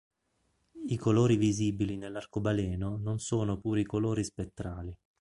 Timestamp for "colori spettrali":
3.85-4.97